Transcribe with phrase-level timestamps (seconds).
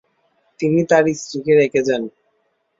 [0.59, 2.03] তিনি তার স্ত্রীকে রেখে যান।